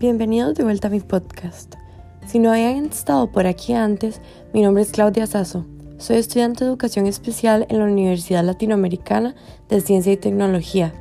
Bienvenidos 0.00 0.54
de 0.54 0.64
vuelta 0.64 0.88
a 0.88 0.90
mi 0.90 1.00
podcast. 1.00 1.74
Si 2.26 2.38
no 2.38 2.50
habían 2.50 2.86
estado 2.86 3.30
por 3.30 3.46
aquí 3.46 3.74
antes, 3.74 4.22
mi 4.54 4.62
nombre 4.62 4.82
es 4.82 4.92
Claudia 4.92 5.26
Sasso. 5.26 5.66
Soy 5.98 6.16
estudiante 6.16 6.64
de 6.64 6.70
educación 6.70 7.06
especial 7.06 7.66
en 7.68 7.80
la 7.80 7.84
Universidad 7.84 8.42
Latinoamericana 8.42 9.34
de 9.68 9.82
Ciencia 9.82 10.10
y 10.10 10.16
Tecnología. 10.16 10.94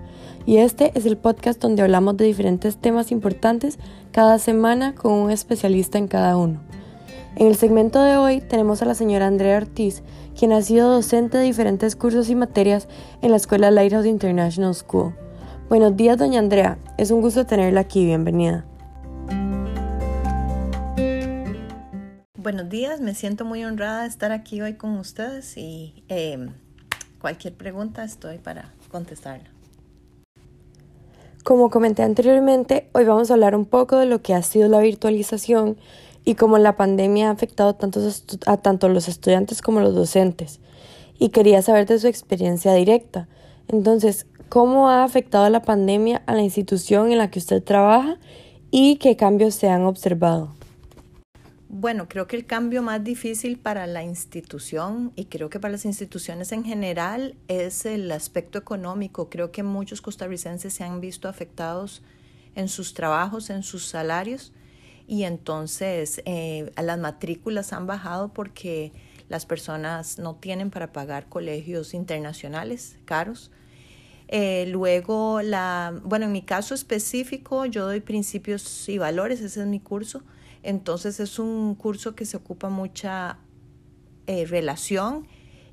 Y 0.46 0.58
este 0.58 0.92
es 0.96 1.06
el 1.06 1.16
podcast 1.16 1.62
donde 1.62 1.82
hablamos 1.82 2.18
de 2.18 2.26
diferentes 2.26 2.76
temas 2.76 3.14
importantes 3.14 3.80
cada 4.12 4.38
semana 4.38 4.94
con 4.96 5.14
un 5.14 5.32
especialista 5.32 5.98
en 5.98 6.10
cada 6.10 6.36
uno. 6.36 6.60
En 7.38 7.48
el 7.48 7.56
segmento 7.56 8.04
de 8.04 8.18
hoy 8.18 8.42
tenemos 8.42 8.82
a 8.82 8.86
la 8.86 8.96
señora 8.96 9.28
Andrea 9.28 9.60
Ortiz, 9.60 10.04
quien 10.38 10.52
ha 10.52 10.62
sido 10.62 10.92
docente 10.92 11.38
de 11.38 11.46
diferentes 11.46 11.96
cursos 11.96 12.30
y 12.30 12.36
materias 12.36 12.90
en 13.22 13.32
la 13.32 13.38
Escuela 13.38 13.72
Lighthouse 13.72 14.08
International 14.08 14.76
School. 14.76 15.16
Buenos 15.70 15.96
días, 15.96 16.18
doña 16.18 16.40
Andrea. 16.40 16.80
Es 16.98 17.12
un 17.12 17.22
gusto 17.22 17.46
tenerla 17.46 17.80
aquí. 17.80 18.06
Bienvenida. 18.06 18.66
Buenos 22.42 22.70
días, 22.70 23.02
me 23.02 23.16
siento 23.16 23.44
muy 23.44 23.66
honrada 23.66 24.04
de 24.04 24.08
estar 24.08 24.32
aquí 24.32 24.62
hoy 24.62 24.76
con 24.76 24.98
ustedes 24.98 25.58
y 25.58 26.06
em, 26.08 26.54
cualquier 27.20 27.54
pregunta 27.54 28.06
estoy 28.06 28.38
para 28.38 28.72
contestarla. 28.90 29.50
Como 31.44 31.70
comenté 31.70 32.02
anteriormente, 32.04 32.88
hoy 32.94 33.04
vamos 33.04 33.30
a 33.30 33.34
hablar 33.34 33.56
un 33.58 33.66
poco 33.66 33.98
de 33.98 34.06
lo 34.06 34.22
que 34.22 34.34
ha 34.34 34.42
sido 34.42 34.70
la 34.70 34.80
virtualización 34.80 35.76
y 36.24 36.36
cómo 36.36 36.58
la 36.60 36.78
pandemia 36.78 37.28
ha 37.28 37.34
afectado 37.34 37.78
a 38.46 38.58
tanto 38.58 38.88
los 38.88 39.10
estudiantes 39.10 39.62
como 39.62 39.82
los 39.82 39.94
docentes. 39.94 40.62
Y 41.18 41.30
quería 41.30 41.62
saber 41.62 41.88
de 41.88 42.00
su 42.00 42.08
experiencia 42.08 42.74
directa. 42.74 43.28
Entonces, 43.68 44.28
¿cómo 44.48 44.88
ha 44.88 45.04
afectado 45.04 45.50
la 45.50 45.64
pandemia 45.64 46.22
a 46.26 46.36
la 46.36 46.42
institución 46.42 47.12
en 47.12 47.18
la 47.18 47.30
que 47.32 47.40
usted 47.40 47.62
trabaja 47.62 48.18
y 48.72 48.96
qué 48.96 49.18
cambios 49.18 49.56
se 49.56 49.68
han 49.68 49.84
observado? 49.84 50.58
Bueno, 51.72 52.10
creo 52.10 52.26
que 52.26 52.36
el 52.36 52.48
cambio 52.48 52.82
más 52.82 53.04
difícil 53.04 53.60
para 53.60 53.86
la 53.86 54.02
institución 54.02 55.14
y 55.16 55.26
creo 55.26 55.52
que 55.52 55.60
para 55.60 55.74
las 55.74 55.86
instituciones 55.86 56.52
en 56.52 56.64
general 56.64 57.36
es 57.48 57.86
el 57.86 58.12
aspecto 58.12 58.58
económico. 58.58 59.30
Creo 59.30 59.52
que 59.52 59.62
muchos 59.62 60.02
costarricenses 60.02 60.74
se 60.74 60.84
han 60.84 61.00
visto 61.00 61.30
afectados 61.30 62.02
en 62.56 62.70
sus 62.70 62.96
trabajos, 62.96 63.52
en 63.52 63.62
sus 63.62 63.86
salarios 63.86 64.52
y 65.08 65.26
entonces 65.26 66.24
eh, 66.26 66.72
las 66.76 66.98
matrículas 66.98 67.72
han 67.72 67.86
bajado 67.86 68.34
porque 68.34 68.92
las 69.28 69.46
personas 69.46 70.18
no 70.18 70.38
tienen 70.38 70.72
para 70.72 70.92
pagar 70.92 71.30
colegios 71.30 71.94
internacionales 71.94 72.98
caros. 73.06 73.52
Eh, 74.32 74.68
luego, 74.68 75.42
la, 75.42 75.92
bueno, 76.04 76.26
en 76.26 76.32
mi 76.32 76.44
caso 76.44 76.76
específico, 76.76 77.66
yo 77.66 77.86
doy 77.86 78.00
principios 78.00 78.88
y 78.88 79.00
valores, 79.00 79.42
ese 79.42 79.62
es 79.62 79.66
mi 79.66 79.80
curso. 79.80 80.22
Entonces 80.62 81.20
es 81.20 81.40
un 81.40 81.74
curso 81.74 82.14
que 82.14 82.26
se 82.26 82.38
ocupa 82.38 82.70
mucha 82.70 83.40
eh, 84.28 84.46
relación 84.46 85.28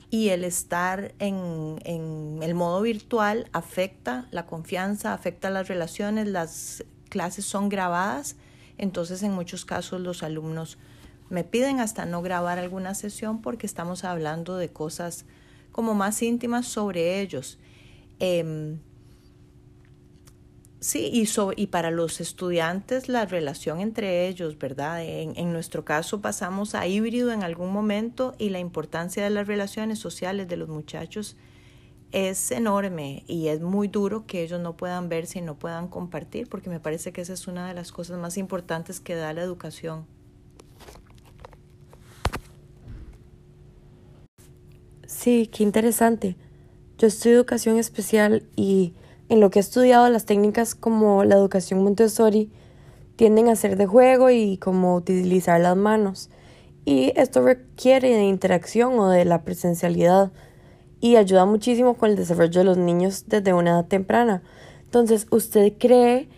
y 0.09 0.31
el 0.31 0.43
estar 0.43 1.15
en, 1.19 1.81
en, 1.85 2.39
el 2.43 2.55
modo 2.55 2.81
virtual 2.81 3.51
afecta 3.53 4.27
la 4.31 4.47
confianza, 4.47 5.13
afecta 5.13 5.51
las 5.51 5.69
relaciones, 5.69 6.27
las 6.27 6.83
clases 7.11 7.45
son 7.45 7.69
grabadas, 7.69 8.37
entonces 8.79 9.23
en 9.23 9.33
muchos 9.33 9.67
casos 9.67 10.01
los 10.01 10.23
alumnos 10.23 10.79
me 11.29 11.45
piden 11.45 11.81
hasta 11.81 12.07
no 12.07 12.23
grabar 12.23 12.59
alguna 12.59 12.95
sesión 12.95 13.43
porque 13.43 13.67
estamos 13.67 14.05
hablando 14.05 14.57
de 14.57 14.71
cosas 14.71 15.27
como 15.73 15.93
más 15.93 16.23
íntimas 16.23 16.67
sobre 16.67 17.21
ellos. 17.21 17.59
Em, 18.19 18.79
Sí, 20.79 21.11
y, 21.13 21.27
y 21.61 21.67
para 21.67 21.91
los 21.91 22.21
estudiantes 22.21 23.09
la 23.09 23.25
relación 23.25 23.81
entre 23.81 24.29
ellos, 24.29 24.57
¿verdad? 24.57 25.03
En, 25.03 25.37
en, 25.37 25.53
nuestro 25.53 25.85
caso 25.85 26.21
pasamos 26.21 26.77
a 26.77 26.87
híbrido 26.87 27.33
en 27.33 27.43
algún 27.43 27.73
momento 27.73 28.35
y 28.39 28.51
la 28.51 28.61
importancia 28.61 29.25
de 29.25 29.31
las 29.31 29.49
relaciones 29.49 29.99
sociales 29.99 30.47
de 30.47 30.57
los 30.57 30.69
muchachos 30.69 31.37
es 32.13 32.51
enorme 32.53 33.25
y 33.27 33.49
es 33.49 33.63
muy 33.63 33.89
duro 33.89 34.27
que 34.27 34.43
ellos 34.43 34.61
no 34.61 34.77
puedan 34.77 35.09
verse 35.09 35.41
y 35.41 35.43
no 35.43 35.59
puedan 35.59 35.89
compartir, 35.89 36.49
porque 36.49 36.71
me 36.71 36.79
parece 36.79 37.13
que 37.13 37.23
esa 37.23 37.33
es 37.33 37.49
una 37.49 37.67
de 37.67 37.75
las 37.75 37.91
cosas 37.91 38.19
más 38.19 38.37
importantes 38.37 39.01
que 39.01 39.17
da 39.17 39.33
la 39.33 39.43
educación. 39.43 40.07
Sí, 45.07 45.49
qué 45.53 45.63
interesante. 45.63 46.37
Yo 46.99 47.09
estudio 47.09 47.37
educación 47.37 47.77
especial 47.79 48.43
y 48.57 48.95
en 49.29 49.41
lo 49.41 49.51
que 49.51 49.59
he 49.59 49.61
estudiado, 49.61 50.09
las 50.09 50.25
técnicas 50.25 50.75
como 50.75 51.25
la 51.25 51.35
educación 51.35 51.85
Montessori 51.85 52.51
tienden 53.17 53.49
a 53.49 53.57
ser 53.57 53.77
de 53.77 53.85
juego 53.85 54.31
y 54.31 54.57
como 54.57 54.95
utilizar 54.95 55.61
las 55.61 55.77
manos. 55.77 56.31
Y 56.87 57.13
esto 57.17 57.43
requiere 57.43 58.15
de 58.15 58.25
interacción 58.25 58.99
o 58.99 59.11
de 59.11 59.27
la 59.27 59.43
presencialidad 59.43 60.33
y 60.99 61.17
ayuda 61.17 61.45
muchísimo 61.45 61.99
con 61.99 62.11
el 62.11 62.17
desarrollo 62.17 62.61
de 62.61 62.65
los 62.65 62.79
niños 62.79 63.25
desde 63.27 63.53
una 63.53 63.73
edad 63.73 63.87
temprana. 63.87 64.43
Entonces, 64.85 65.27
¿usted 65.31 65.75
cree 65.79 66.31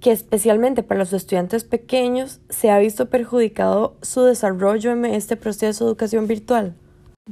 que 0.00 0.10
especialmente 0.10 0.82
para 0.82 0.98
los 0.98 1.12
estudiantes 1.12 1.62
pequeños 1.62 2.40
se 2.48 2.70
ha 2.70 2.78
visto 2.80 3.10
perjudicado 3.10 3.94
su 4.02 4.22
desarrollo 4.22 4.90
en 4.90 5.04
este 5.04 5.36
proceso 5.36 5.84
de 5.84 5.90
educación 5.90 6.26
virtual? 6.26 6.74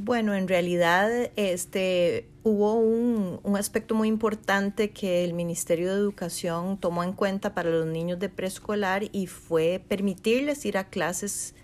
Bueno, 0.00 0.34
en 0.34 0.47
realidad 0.47 1.10
este, 1.34 2.28
hubo 2.44 2.75
un, 2.75 3.41
un, 3.42 3.56
aspecto 3.56 3.97
muy 3.97 4.06
importante 4.06 4.92
que 4.92 5.25
el 5.25 5.34
Ministerio 5.34 5.92
de 5.92 5.98
Educación 5.98 6.78
tomó 6.78 7.03
en 7.03 7.12
cuenta 7.12 7.53
para 7.53 7.70
los 7.70 7.84
niños 7.84 8.20
de 8.20 8.28
preescolar 8.28 9.03
y 9.10 9.26
fue 9.26 9.84
permitirles 9.88 10.64
ir 10.66 10.78
a 10.78 10.88
clases 10.88 11.56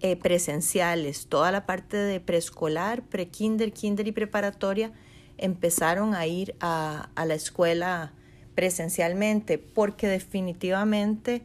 eh, 0.00 0.16
presenciales. 0.16 1.28
Toda 1.28 1.52
la 1.52 1.64
parte 1.64 1.96
de 1.96 2.18
preescolar, 2.18 3.04
prekinder, 3.04 3.72
kinder 3.72 4.08
y 4.08 4.12
preparatoria 4.12 4.90
empezaron 5.38 6.14
a 6.14 6.26
ir 6.26 6.56
a, 6.58 7.10
a 7.14 7.24
la 7.24 7.34
escuela 7.34 8.14
presencialmente 8.56 9.58
porque 9.58 10.08
definitivamente 10.08 11.44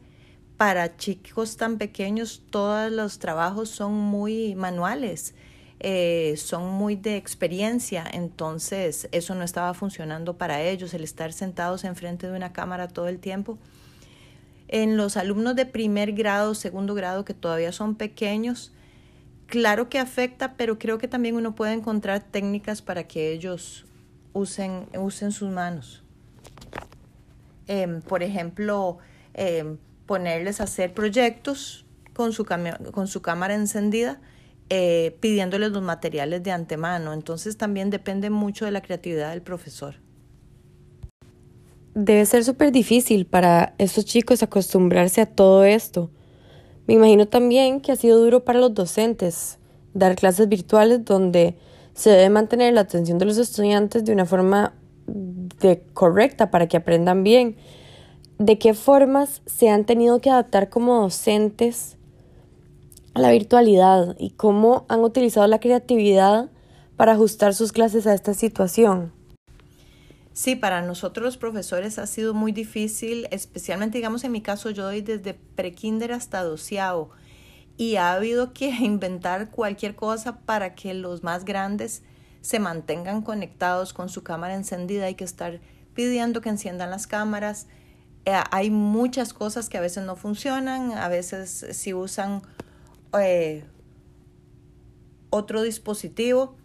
para 0.56 0.96
chicos 0.96 1.56
tan 1.56 1.78
pequeños 1.78 2.42
todos 2.50 2.90
los 2.90 3.20
trabajos 3.20 3.68
son 3.68 3.94
muy 3.94 4.56
manuales 4.56 5.36
eh, 5.84 6.36
son 6.36 6.70
muy 6.70 6.94
de 6.94 7.16
experiencia, 7.16 8.04
entonces 8.12 9.08
eso 9.10 9.34
no 9.34 9.42
estaba 9.42 9.74
funcionando 9.74 10.38
para 10.38 10.62
ellos, 10.62 10.94
el 10.94 11.02
estar 11.02 11.32
sentados 11.32 11.82
enfrente 11.82 12.28
de 12.28 12.36
una 12.36 12.52
cámara 12.52 12.86
todo 12.86 13.08
el 13.08 13.18
tiempo. 13.18 13.58
En 14.68 14.96
los 14.96 15.16
alumnos 15.16 15.56
de 15.56 15.66
primer 15.66 16.12
grado, 16.12 16.54
segundo 16.54 16.94
grado, 16.94 17.24
que 17.24 17.34
todavía 17.34 17.72
son 17.72 17.96
pequeños, 17.96 18.72
claro 19.48 19.88
que 19.88 19.98
afecta, 19.98 20.56
pero 20.56 20.78
creo 20.78 20.98
que 20.98 21.08
también 21.08 21.34
uno 21.34 21.56
puede 21.56 21.72
encontrar 21.72 22.22
técnicas 22.22 22.80
para 22.80 23.08
que 23.08 23.32
ellos 23.32 23.84
usen, 24.34 24.86
usen 24.96 25.32
sus 25.32 25.50
manos. 25.50 26.04
Em, 27.66 28.02
por 28.02 28.22
ejemplo, 28.22 28.98
em, 29.34 29.78
ponerles 30.06 30.60
a 30.60 30.64
hacer 30.64 30.94
proyectos 30.94 31.84
con 32.12 32.32
su, 32.32 32.46
con 32.92 33.08
su 33.08 33.20
cámara 33.20 33.54
encendida 33.54 34.20
eh, 34.74 35.18
pidiéndoles 35.20 35.70
los 35.70 35.82
materiales 35.82 36.42
de 36.42 36.50
antemano. 36.50 37.12
Entonces 37.12 37.58
también 37.58 37.90
depende 37.90 38.30
mucho 38.30 38.64
de 38.64 38.70
la 38.70 38.80
creatividad 38.80 39.28
del 39.28 39.42
profesor. 39.42 39.96
Debe 41.94 42.24
ser 42.24 42.42
súper 42.42 42.72
difícil 42.72 43.26
para 43.26 43.74
estos 43.76 44.06
chicos 44.06 44.42
acostumbrarse 44.42 45.20
a 45.20 45.26
todo 45.26 45.64
esto. 45.64 46.10
Me 46.86 46.94
imagino 46.94 47.28
también 47.28 47.82
que 47.82 47.92
ha 47.92 47.96
sido 47.96 48.18
duro 48.18 48.46
para 48.46 48.60
los 48.60 48.72
docentes 48.72 49.58
dar 49.92 50.16
clases 50.16 50.48
virtuales 50.48 51.04
donde 51.04 51.58
se 51.92 52.08
debe 52.08 52.30
mantener 52.30 52.72
la 52.72 52.80
atención 52.80 53.18
de 53.18 53.26
los 53.26 53.36
estudiantes 53.36 54.06
de 54.06 54.12
una 54.14 54.24
forma 54.24 54.72
correcta 55.92 56.50
para 56.50 56.66
que 56.66 56.78
aprendan 56.78 57.24
bien. 57.24 57.56
¿De 58.38 58.56
qué 58.56 58.72
formas 58.72 59.42
se 59.44 59.68
han 59.68 59.84
tenido 59.84 60.18
que 60.22 60.30
adaptar 60.30 60.70
como 60.70 61.02
docentes 61.02 61.98
la 63.14 63.30
virtualidad 63.30 64.16
y 64.18 64.30
cómo 64.30 64.86
han 64.88 65.00
utilizado 65.00 65.46
la 65.46 65.60
creatividad 65.60 66.50
para 66.96 67.12
ajustar 67.12 67.54
sus 67.54 67.72
clases 67.72 68.06
a 68.06 68.14
esta 68.14 68.34
situación. 68.34 69.12
Sí, 70.32 70.56
para 70.56 70.80
nosotros 70.80 71.24
los 71.24 71.36
profesores 71.36 71.98
ha 71.98 72.06
sido 72.06 72.32
muy 72.32 72.52
difícil, 72.52 73.28
especialmente 73.30 73.98
digamos 73.98 74.24
en 74.24 74.32
mi 74.32 74.40
caso 74.40 74.70
yo 74.70 74.84
doy 74.84 75.02
desde 75.02 75.34
prekinder 75.34 76.12
hasta 76.12 76.42
doceavo 76.42 77.10
y 77.76 77.96
ha 77.96 78.14
habido 78.14 78.52
que 78.52 78.68
inventar 78.80 79.50
cualquier 79.50 79.94
cosa 79.94 80.40
para 80.40 80.74
que 80.74 80.94
los 80.94 81.22
más 81.22 81.44
grandes 81.44 82.02
se 82.40 82.58
mantengan 82.58 83.22
conectados 83.22 83.92
con 83.92 84.08
su 84.08 84.22
cámara 84.22 84.54
encendida, 84.54 85.06
hay 85.06 85.14
que 85.14 85.24
estar 85.24 85.60
pidiendo 85.94 86.40
que 86.40 86.48
enciendan 86.48 86.90
las 86.90 87.06
cámaras. 87.06 87.66
Eh, 88.24 88.34
hay 88.50 88.70
muchas 88.70 89.32
cosas 89.32 89.68
que 89.68 89.78
a 89.78 89.80
veces 89.80 90.04
no 90.04 90.16
funcionan, 90.16 90.92
a 90.92 91.08
veces 91.08 91.66
si 91.72 91.94
usan 91.94 92.42
eh, 93.18 93.64
otro 95.30 95.62
dispositivo, 95.62 96.56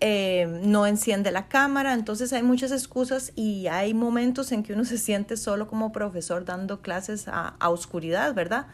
eh, 0.00 0.46
no 0.62 0.86
enciende 0.86 1.30
la 1.30 1.48
cámara, 1.48 1.94
entonces 1.94 2.32
hay 2.34 2.42
muchas 2.42 2.70
excusas 2.70 3.32
y 3.34 3.66
hay 3.68 3.94
momentos 3.94 4.52
en 4.52 4.62
que 4.62 4.74
uno 4.74 4.84
se 4.86 4.98
siente 4.98 5.36
solo 5.36 5.68
como 5.68 5.92
profesor 5.92 6.44
dando 6.44 6.82
clases 6.82 7.28
a, 7.28 7.56
oscuridad, 7.68 8.34
¿verdad? 8.34 8.66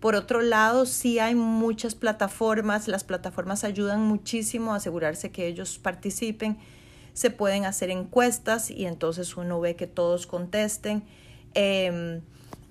Por 0.00 0.14
otro 0.14 0.40
lado, 0.40 0.84
sí 0.86 1.18
hay 1.18 1.34
muchas 1.34 1.94
plataformas, 1.94 2.88
las 2.88 3.04
plataformas 3.04 3.62
ayudan 3.64 4.00
muchísimo 4.00 4.72
a 4.72 4.76
asegurarse 4.76 5.30
que 5.30 5.46
ellos 5.46 5.78
participen, 5.78 6.58
se 7.12 7.30
pueden 7.30 7.66
hacer 7.66 7.90
encuestas 7.90 8.70
y 8.70 8.86
entonces 8.86 9.36
uno 9.36 9.60
ve 9.60 9.76
que 9.76 9.86
todos 9.86 10.26
contesten. 10.26 11.04
Eh, 11.54 12.20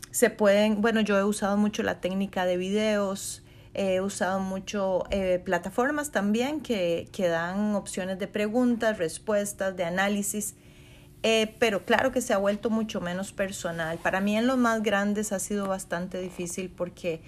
se 0.09 0.29
pueden, 0.29 0.81
bueno, 0.81 0.99
yo 0.99 1.17
he 1.17 1.23
usado 1.23 1.55
mucho 1.55 1.83
la 1.83 2.01
técnica 2.01 2.45
de 2.45 2.57
videos, 2.57 3.43
he 3.73 4.01
usado 4.01 4.39
mucho 4.39 5.03
eh, 5.11 5.41
plataformas 5.43 6.11
también 6.11 6.61
que, 6.61 7.07
que, 7.11 7.27
dan 7.27 7.75
opciones 7.75 8.19
de 8.19 8.27
preguntas, 8.27 8.97
respuestas, 8.97 9.75
de 9.77 9.85
análisis, 9.85 10.55
eh, 11.23 11.55
pero 11.59 11.85
claro 11.85 12.11
que 12.11 12.21
se 12.21 12.33
ha 12.33 12.37
vuelto 12.37 12.69
mucho 12.69 12.99
menos 12.99 13.31
personal. 13.31 13.97
Para 13.99 14.19
mí 14.21 14.37
en 14.37 14.47
los 14.47 14.57
más 14.57 14.81
grandes 14.83 15.31
ha 15.31 15.39
sido 15.39 15.67
bastante 15.67 16.19
difícil 16.19 16.69
porque 16.69 17.21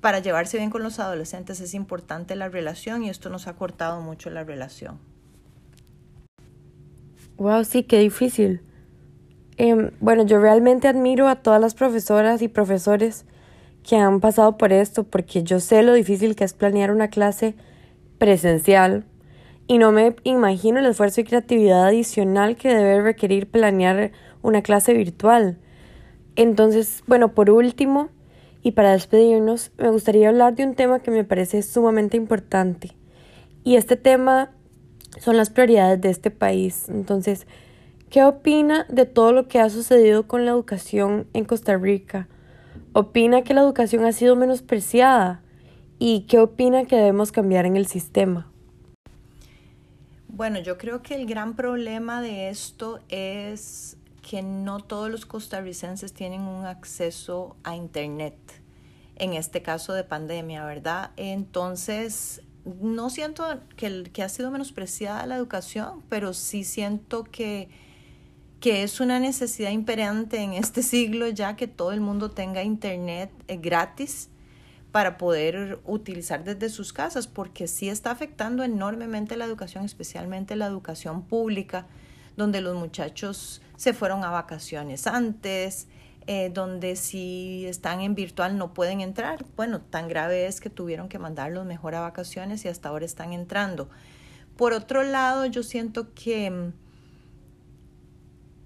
para 0.00 0.18
llevarse 0.18 0.58
bien 0.58 0.70
con 0.70 0.82
los 0.82 0.98
adolescentes 0.98 1.60
es 1.60 1.74
importante 1.74 2.36
la 2.36 2.48
relación 2.48 3.04
y 3.04 3.08
esto 3.08 3.30
nos 3.30 3.46
ha 3.46 3.54
cortado 3.54 4.00
mucho 4.00 4.30
la 4.30 4.44
relación. 4.44 4.98
Wow, 7.38 7.64
sí, 7.64 7.82
qué 7.84 7.98
difícil. 7.98 8.62
Eh, 9.56 9.90
bueno, 10.00 10.24
yo 10.24 10.38
realmente 10.40 10.88
admiro 10.88 11.28
a 11.28 11.36
todas 11.36 11.60
las 11.60 11.74
profesoras 11.74 12.42
y 12.42 12.48
profesores 12.48 13.24
que 13.82 13.96
han 13.96 14.20
pasado 14.20 14.56
por 14.56 14.72
esto 14.72 15.04
porque 15.04 15.42
yo 15.42 15.60
sé 15.60 15.82
lo 15.82 15.92
difícil 15.92 16.36
que 16.36 16.44
es 16.44 16.52
planear 16.52 16.90
una 16.90 17.08
clase 17.08 17.54
presencial 18.18 19.04
y 19.66 19.78
no 19.78 19.92
me 19.92 20.14
imagino 20.24 20.80
el 20.80 20.86
esfuerzo 20.86 21.20
y 21.20 21.24
creatividad 21.24 21.86
adicional 21.86 22.56
que 22.56 22.68
debe 22.68 23.02
requerir 23.02 23.48
planear 23.48 24.12
una 24.42 24.62
clase 24.62 24.92
virtual. 24.92 25.58
Entonces, 26.36 27.02
bueno, 27.06 27.34
por 27.34 27.50
último, 27.50 28.08
y 28.62 28.72
para 28.72 28.92
despedirnos, 28.92 29.72
me 29.78 29.90
gustaría 29.90 30.28
hablar 30.28 30.54
de 30.54 30.64
un 30.64 30.74
tema 30.74 31.00
que 31.00 31.10
me 31.10 31.24
parece 31.24 31.62
sumamente 31.62 32.16
importante. 32.16 32.92
Y 33.64 33.76
este 33.76 33.96
tema 33.96 34.50
son 35.18 35.36
las 35.36 35.50
prioridades 35.50 36.00
de 36.00 36.10
este 36.10 36.30
país. 36.30 36.88
Entonces, 36.88 37.46
¿qué 38.10 38.24
opina 38.24 38.86
de 38.88 39.04
todo 39.04 39.32
lo 39.32 39.48
que 39.48 39.60
ha 39.60 39.70
sucedido 39.70 40.26
con 40.26 40.44
la 40.44 40.52
educación 40.52 41.26
en 41.32 41.44
Costa 41.44 41.76
Rica? 41.76 42.28
¿Opina 42.94 43.42
que 43.42 43.54
la 43.54 43.62
educación 43.62 44.04
ha 44.04 44.12
sido 44.12 44.36
menospreciada? 44.36 45.40
¿Y 45.98 46.26
qué 46.28 46.38
opina 46.38 46.84
que 46.84 46.96
debemos 46.96 47.32
cambiar 47.32 47.64
en 47.64 47.78
el 47.78 47.86
sistema? 47.86 48.52
Bueno, 50.28 50.58
yo 50.58 50.76
creo 50.76 51.02
que 51.02 51.14
el 51.14 51.26
gran 51.26 51.56
problema 51.56 52.20
de 52.20 52.50
esto 52.50 53.00
es 53.08 53.96
que 54.20 54.42
no 54.42 54.80
todos 54.80 55.10
los 55.10 55.24
costarricenses 55.24 56.12
tienen 56.12 56.42
un 56.42 56.66
acceso 56.66 57.56
a 57.64 57.76
Internet, 57.76 58.34
en 59.16 59.32
este 59.32 59.62
caso 59.62 59.94
de 59.94 60.04
pandemia, 60.04 60.64
¿verdad? 60.66 61.12
Entonces, 61.16 62.42
no 62.64 63.08
siento 63.08 63.44
que, 63.76 64.02
que 64.12 64.22
ha 64.22 64.28
sido 64.28 64.50
menospreciada 64.50 65.24
la 65.24 65.36
educación, 65.36 66.02
pero 66.10 66.34
sí 66.34 66.62
siento 66.62 67.24
que 67.24 67.70
que 68.62 68.84
es 68.84 69.00
una 69.00 69.18
necesidad 69.18 69.72
imperante 69.72 70.38
en 70.38 70.54
este 70.54 70.82
siglo 70.94 71.28
ya 71.28 71.56
que 71.56 71.66
todo 71.66 71.90
el 71.92 72.00
mundo 72.00 72.30
tenga 72.30 72.62
internet 72.62 73.30
eh, 73.48 73.56
gratis 73.56 74.30
para 74.92 75.18
poder 75.18 75.80
utilizar 75.84 76.44
desde 76.44 76.68
sus 76.68 76.92
casas, 76.92 77.26
porque 77.26 77.66
sí 77.66 77.88
está 77.88 78.10
afectando 78.10 78.62
enormemente 78.62 79.36
la 79.36 79.46
educación, 79.46 79.84
especialmente 79.84 80.54
la 80.54 80.66
educación 80.66 81.22
pública, 81.22 81.86
donde 82.36 82.60
los 82.60 82.76
muchachos 82.76 83.62
se 83.76 83.94
fueron 83.94 84.22
a 84.22 84.30
vacaciones 84.30 85.06
antes, 85.06 85.88
eh, 86.26 86.50
donde 86.54 86.94
si 86.94 87.64
están 87.66 88.00
en 88.00 88.14
virtual 88.14 88.58
no 88.58 88.74
pueden 88.74 89.00
entrar. 89.00 89.44
Bueno, 89.56 89.80
tan 89.80 90.08
grave 90.08 90.46
es 90.46 90.60
que 90.60 90.70
tuvieron 90.70 91.08
que 91.08 91.18
mandarlos 91.18 91.66
mejor 91.66 91.94
a 91.94 92.00
vacaciones 92.00 92.64
y 92.64 92.68
hasta 92.68 92.90
ahora 92.90 93.06
están 93.06 93.32
entrando. 93.32 93.88
Por 94.56 94.74
otro 94.74 95.02
lado, 95.02 95.46
yo 95.46 95.62
siento 95.62 96.12
que 96.14 96.50
mm, 96.50 96.81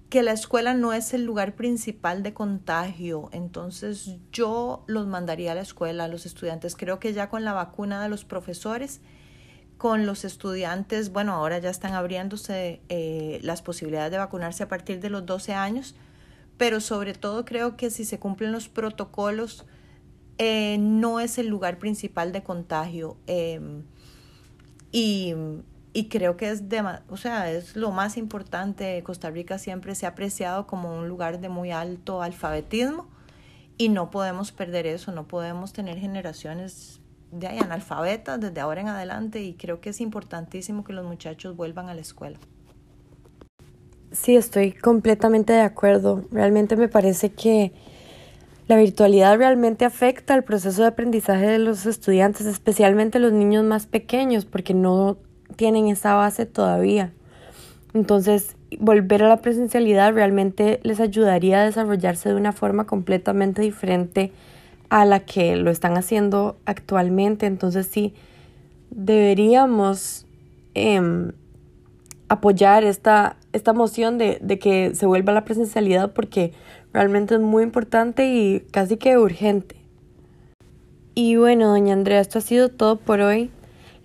que 0.09 0.23
la 0.23 0.31
escuela 0.31 0.73
no 0.73 0.93
es 0.93 1.13
el 1.13 1.25
lugar 1.25 1.55
principal 1.55 2.23
de 2.23 2.33
contagio, 2.33 3.29
entonces 3.33 4.15
yo 4.31 4.83
los 4.87 5.05
mandaría 5.05 5.51
a 5.51 5.55
la 5.55 5.61
escuela, 5.61 6.05
a 6.05 6.07
los 6.07 6.25
estudiantes. 6.25 6.75
Creo 6.75 6.99
que 6.99 7.13
ya 7.13 7.29
con 7.29 7.43
la 7.43 7.51
vacuna 7.51 8.01
de 8.01 8.07
los 8.07 8.23
profesores, 8.23 9.01
con 9.77 10.05
los 10.05 10.23
estudiantes, 10.23 11.11
bueno, 11.11 11.33
ahora 11.33 11.59
ya 11.59 11.69
están 11.69 11.93
abriéndose 11.93 12.81
eh, 12.87 13.39
las 13.43 13.61
posibilidades 13.61 14.11
de 14.11 14.17
vacunarse 14.17 14.63
a 14.63 14.69
partir 14.69 15.01
de 15.01 15.09
los 15.09 15.25
12 15.25 15.53
años, 15.53 15.95
pero 16.57 16.79
sobre 16.79 17.13
todo 17.13 17.43
creo 17.43 17.75
que 17.75 17.89
si 17.89 18.05
se 18.05 18.17
cumplen 18.17 18.53
los 18.53 18.69
protocolos, 18.69 19.65
eh, 20.37 20.77
no 20.79 21.19
es 21.19 21.37
el 21.37 21.47
lugar 21.47 21.79
principal 21.79 22.31
de 22.31 22.43
contagio. 22.43 23.17
Em, 23.27 23.83
y 24.91 25.33
y 25.93 26.09
creo 26.09 26.37
que 26.37 26.49
es, 26.49 26.69
de, 26.69 26.83
o 27.09 27.17
sea, 27.17 27.51
es 27.51 27.75
lo 27.75 27.91
más 27.91 28.17
importante. 28.17 29.01
Costa 29.03 29.29
Rica 29.29 29.57
siempre 29.57 29.95
se 29.95 30.05
ha 30.05 30.09
apreciado 30.09 30.67
como 30.67 30.95
un 30.95 31.07
lugar 31.07 31.39
de 31.39 31.49
muy 31.49 31.71
alto 31.71 32.21
alfabetismo 32.21 33.07
y 33.77 33.89
no 33.89 34.11
podemos 34.11 34.51
perder 34.51 34.85
eso, 34.87 35.11
no 35.11 35.27
podemos 35.27 35.73
tener 35.73 35.97
generaciones 35.97 37.01
de 37.31 37.47
ahí 37.47 37.59
analfabetas 37.59 38.39
desde 38.39 38.59
ahora 38.59 38.81
en 38.81 38.87
adelante 38.87 39.41
y 39.41 39.53
creo 39.53 39.81
que 39.81 39.89
es 39.89 40.01
importantísimo 40.01 40.83
que 40.83 40.93
los 40.93 41.05
muchachos 41.05 41.55
vuelvan 41.55 41.89
a 41.89 41.93
la 41.93 42.01
escuela. 42.01 42.39
Sí, 44.11 44.35
estoy 44.35 44.71
completamente 44.71 45.53
de 45.53 45.61
acuerdo. 45.61 46.23
Realmente 46.31 46.75
me 46.75 46.87
parece 46.87 47.31
que 47.33 47.73
la 48.67 48.77
virtualidad 48.77 49.37
realmente 49.37 49.85
afecta 49.85 50.33
al 50.33 50.43
proceso 50.43 50.81
de 50.81 50.87
aprendizaje 50.87 51.45
de 51.45 51.59
los 51.59 51.85
estudiantes, 51.85 52.45
especialmente 52.45 53.19
los 53.19 53.33
niños 53.33 53.63
más 53.63 53.85
pequeños, 53.85 54.45
porque 54.45 54.73
no 54.73 55.17
tienen 55.57 55.89
esa 55.89 56.13
base 56.13 56.45
todavía. 56.45 57.11
Entonces, 57.93 58.55
volver 58.79 59.23
a 59.23 59.27
la 59.27 59.41
presencialidad 59.41 60.13
realmente 60.13 60.79
les 60.83 60.99
ayudaría 60.99 61.61
a 61.61 61.65
desarrollarse 61.65 62.29
de 62.29 62.35
una 62.35 62.53
forma 62.53 62.85
completamente 62.85 63.61
diferente 63.61 64.31
a 64.89 65.03
la 65.03 65.21
que 65.21 65.55
lo 65.57 65.71
están 65.71 65.97
haciendo 65.97 66.57
actualmente. 66.65 67.45
Entonces, 67.45 67.87
sí, 67.87 68.13
deberíamos 68.89 70.25
em, 70.75 71.31
apoyar 72.29 72.83
esta, 72.83 73.37
esta 73.51 73.73
moción 73.73 74.17
de, 74.17 74.37
de 74.41 74.59
que 74.59 74.95
se 74.95 75.05
vuelva 75.05 75.31
a 75.31 75.35
la 75.35 75.45
presencialidad 75.45 76.13
porque 76.13 76.53
realmente 76.93 77.35
es 77.35 77.41
muy 77.41 77.63
importante 77.63 78.27
y 78.27 78.61
casi 78.71 78.97
que 78.97 79.17
urgente. 79.17 79.75
Y 81.15 81.35
bueno, 81.35 81.69
doña 81.69 81.93
Andrea, 81.93 82.19
esto 82.19 82.37
ha 82.37 82.41
sido 82.41 82.69
todo 82.69 82.97
por 82.97 83.21
hoy. 83.21 83.49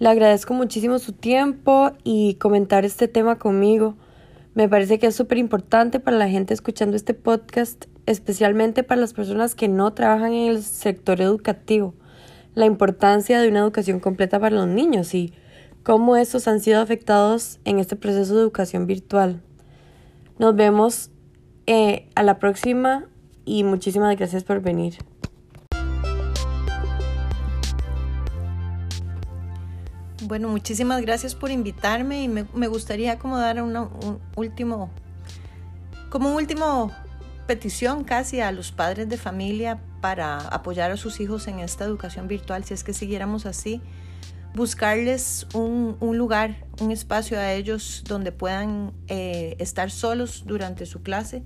Le 0.02 0.09
agradezco 0.09 0.52
muchísimo 0.52 0.99
su 0.99 1.12
tiempo 1.12 1.92
y 2.02 2.35
comentar 2.35 2.85
este 2.85 3.06
tema 3.06 3.38
conmigo. 3.38 3.94
Me 4.52 4.68
parece 4.68 4.99
que 4.99 5.06
es 5.06 5.14
súper 5.14 5.38
importante 5.38 6.00
para 6.00 6.16
la 6.16 6.28
gente 6.28 6.52
escuchando 6.52 6.97
este 6.97 7.14
podcast, 7.14 7.85
especialmente 8.06 8.82
para 8.82 9.00
las 9.00 9.12
personas 9.12 9.54
que 9.54 9.68
no 9.68 9.92
trabajan 9.92 10.32
en 10.32 10.50
el 10.50 10.64
sector 10.64 11.21
educativo, 11.21 11.94
la 12.56 12.66
importancia 12.66 13.40
de 13.40 13.49
una 13.49 13.61
educación 13.61 14.00
completa 14.00 14.40
para 14.40 14.56
los 14.56 14.66
niños 14.66 15.14
y 15.14 15.35
cómo 15.85 16.16
estos 16.16 16.49
han 16.49 16.59
sido 16.59 16.80
afectados 16.80 17.61
en 17.64 17.78
este 17.78 17.94
proceso 17.94 18.35
de 18.35 18.40
educación 18.40 18.88
virtual. 18.88 19.40
Nos 20.37 20.56
vemos 20.56 21.12
eh, 21.68 22.09
a 22.16 22.25
la 22.25 22.40
próxima 22.40 23.06
y 23.44 23.62
muchísimas 23.62 24.16
gracias 24.16 24.42
por 24.42 24.62
venir. 24.62 24.94
Bueno, 30.25 30.49
muchísimas 30.49 31.02
gracias 31.02 31.35
por 31.35 31.50
invitarme 31.50 32.23
y 32.23 32.29
me, 32.29 32.67
gustaría 32.69 33.19
como 33.19 33.38
dar 33.38 33.61
una, 33.61 33.83
un 33.83 34.21
último, 34.37 34.88
como 36.11 36.29
un 36.31 36.37
último 36.37 36.93
petición 37.49 38.05
casi 38.05 38.41
a 38.41 38.52
los 38.52 38.71
padres 38.71 39.09
de 39.09 39.17
familia 39.17 39.81
para 40.00 40.38
apoyar 40.38 40.93
a 40.93 40.97
sus 40.97 41.19
hijos 41.19 41.49
en 41.49 41.59
esta 41.59 41.85
educación 41.85 42.29
virtual, 42.29 42.62
si 42.62 42.73
es 42.73 42.85
que 42.85 42.93
siguiéramos 42.93 43.47
así, 43.47 43.81
buscarles 44.55 45.49
un, 45.55 45.97
un 45.99 46.19
lugar, 46.19 46.67
un 46.81 46.93
espacio 46.93 47.38
a 47.38 47.52
ellos 47.52 48.05
donde 48.07 48.31
puedan 48.31 48.93
eh, 49.09 49.57
estar 49.59 49.91
solos 49.91 50.45
durante 50.47 50.87
su 50.87 51.02
clase, 51.02 51.43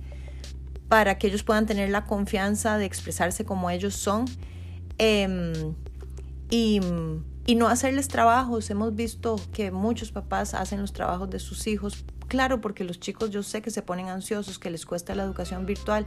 para 0.87 1.17
que 1.17 1.27
ellos 1.27 1.41
puedan 1.41 1.65
tener 1.65 1.89
la 1.89 2.05
confianza 2.05 2.77
de 2.77 2.85
expresarse 2.85 3.43
como 3.43 3.71
ellos 3.71 3.95
son. 3.95 4.25
Em, 4.99 5.73
y 6.49 6.79
y 7.47 7.55
no 7.55 7.67
hacerles 7.69 8.09
trabajos. 8.09 8.69
Hemos 8.69 8.93
visto 8.93 9.37
que 9.53 9.71
muchos 9.71 10.11
papás 10.11 10.53
hacen 10.53 10.81
los 10.81 10.93
trabajos 10.93 11.31
de 11.31 11.39
sus 11.39 11.65
hijos. 11.65 12.05
Claro, 12.27 12.61
porque 12.61 12.83
los 12.83 12.99
chicos 12.99 13.31
yo 13.31 13.41
sé 13.41 13.63
que 13.63 13.71
se 13.71 13.81
ponen 13.81 14.09
ansiosos, 14.09 14.59
que 14.59 14.69
les 14.69 14.85
cuesta 14.85 15.15
la 15.15 15.23
educación 15.23 15.65
virtual, 15.65 16.05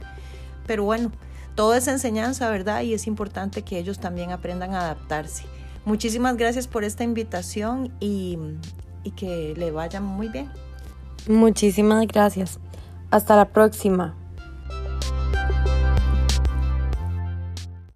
pero 0.67 0.83
bueno, 0.83 1.11
todo 1.55 1.73
es 1.73 1.87
enseñanza, 1.87 2.49
¿verdad? 2.49 2.83
Y 2.83 2.93
es 2.93 3.07
importante 3.07 3.63
que 3.63 3.79
ellos 3.79 3.99
también 3.99 4.31
aprendan 4.31 4.73
a 4.75 4.81
adaptarse. 4.81 5.43
Muchísimas 5.83 6.37
gracias 6.37 6.67
por 6.67 6.83
esta 6.83 7.03
invitación 7.03 7.91
y, 7.99 8.37
y 9.03 9.11
que 9.11 9.55
le 9.57 9.71
vaya 9.71 9.99
muy 9.99 10.29
bien. 10.29 10.49
Muchísimas 11.27 12.05
gracias. 12.05 12.59
Hasta 13.09 13.35
la 13.35 13.45
próxima. 13.45 14.20